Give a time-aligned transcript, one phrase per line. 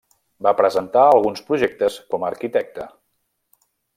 [0.45, 2.89] Va presentar alguns projectes com a arquitecte.